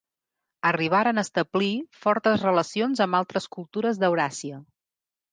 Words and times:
Arribaren 0.67 1.21
a 1.21 1.23
establir 1.27 1.67
fortes 2.05 2.45
relacions 2.47 3.01
amb 3.05 3.19
altres 3.19 3.45
cultures 3.57 4.01
d'Euràsia. 4.05 4.59